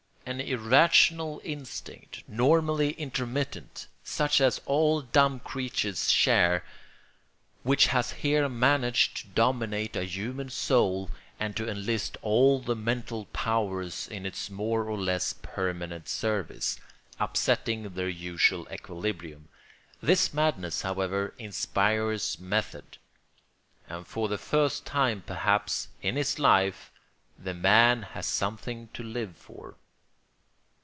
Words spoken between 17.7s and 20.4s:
their usual equilibrium. This